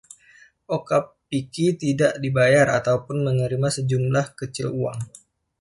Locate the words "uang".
4.81-4.99